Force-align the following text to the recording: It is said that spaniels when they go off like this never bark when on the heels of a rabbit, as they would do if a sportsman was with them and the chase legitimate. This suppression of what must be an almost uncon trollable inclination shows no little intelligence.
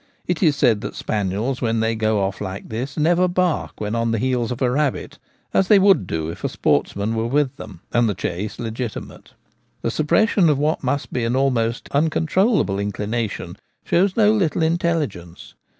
It 0.25 0.41
is 0.41 0.55
said 0.55 0.81
that 0.81 0.95
spaniels 0.95 1.61
when 1.61 1.79
they 1.79 1.93
go 1.93 2.21
off 2.23 2.41
like 2.41 2.69
this 2.69 2.97
never 2.97 3.27
bark 3.27 3.79
when 3.79 3.93
on 3.93 4.09
the 4.09 4.17
heels 4.17 4.51
of 4.51 4.59
a 4.59 4.71
rabbit, 4.71 5.19
as 5.53 5.67
they 5.67 5.77
would 5.77 6.07
do 6.07 6.27
if 6.31 6.43
a 6.43 6.49
sportsman 6.49 7.13
was 7.13 7.31
with 7.31 7.55
them 7.57 7.81
and 7.93 8.09
the 8.09 8.15
chase 8.15 8.57
legitimate. 8.57 9.33
This 9.83 9.93
suppression 9.93 10.49
of 10.49 10.57
what 10.57 10.83
must 10.83 11.13
be 11.13 11.23
an 11.23 11.35
almost 11.35 11.87
uncon 11.89 12.25
trollable 12.27 12.79
inclination 12.81 13.57
shows 13.85 14.17
no 14.17 14.31
little 14.31 14.63
intelligence. 14.63 15.53